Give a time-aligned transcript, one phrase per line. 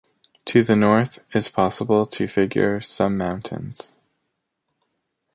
[0.45, 3.93] To the north, is possible to figure some mountains.